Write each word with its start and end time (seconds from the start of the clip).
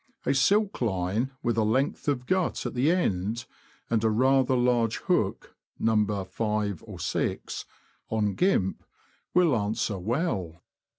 A 0.25 0.33
silk 0.33 0.81
line, 0.81 1.29
with 1.43 1.57
a 1.59 1.63
length 1.63 2.07
of 2.07 2.25
gut 2.25 2.65
at 2.65 2.73
the 2.73 2.91
end, 2.91 3.45
and 3.87 4.03
a 4.03 4.09
rather 4.09 4.55
large 4.55 4.97
hook 4.97 5.55
(No. 5.77 6.25
5 6.25 6.83
or 6.87 6.99
6), 6.99 7.65
on 8.09 8.33
gimp, 8.33 8.83
will 9.35 9.55
answer 9.55 9.99
well. 9.99 10.63